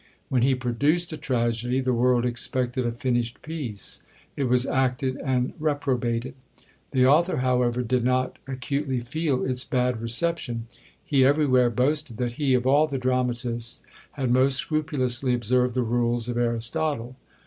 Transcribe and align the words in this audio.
When 0.29 0.41
he 0.41 0.55
produced 0.55 1.13
a 1.13 1.15
tragedy, 1.17 1.79
the 1.79 1.93
world 1.93 2.25
expected 2.25 2.87
a 2.87 2.91
finished 2.91 3.43
piece; 3.43 4.01
it 4.35 4.45
was 4.45 4.65
acted, 4.65 5.17
and 5.17 5.53
reprobated. 5.59 6.33
The 6.89 7.05
author, 7.05 7.37
however, 7.37 7.83
did 7.83 8.03
not 8.03 8.37
acutely 8.47 9.01
feel 9.01 9.45
its 9.45 9.63
bad 9.63 10.01
reception; 10.01 10.65
he 11.05 11.23
everywhere 11.23 11.69
boasted 11.69 12.17
that 12.17 12.31
he, 12.31 12.55
of 12.55 12.65
all 12.65 12.87
the 12.87 12.97
dramatists, 12.97 13.83
had 14.13 14.31
most 14.31 14.55
scrupulously 14.55 15.35
observed 15.35 15.75
the 15.75 15.83
rules 15.83 16.27
of 16.27 16.35
Aristotle. 16.35 17.15